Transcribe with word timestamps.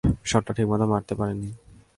শটটা 0.25 0.51
ঠিকমত 0.57 0.81
মারতে 0.91 1.13
পারেননি! 1.15 1.49